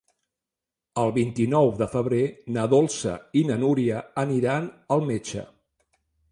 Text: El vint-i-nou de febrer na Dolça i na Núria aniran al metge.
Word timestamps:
El 1.01 1.11
vint-i-nou 1.17 1.69
de 1.81 1.87
febrer 1.91 2.23
na 2.57 2.65
Dolça 2.73 3.13
i 3.43 3.45
na 3.53 3.61
Núria 3.67 4.03
aniran 4.25 4.69
al 4.97 5.09
metge. 5.15 5.49